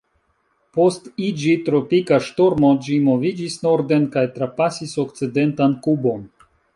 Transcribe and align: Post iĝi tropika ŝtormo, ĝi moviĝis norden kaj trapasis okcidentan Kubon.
Post 0.77 1.09
iĝi 1.25 1.51
tropika 1.67 2.17
ŝtormo, 2.29 2.71
ĝi 2.87 2.97
moviĝis 3.09 3.57
norden 3.67 4.07
kaj 4.17 4.23
trapasis 4.39 4.97
okcidentan 5.05 5.77
Kubon. 5.89 6.25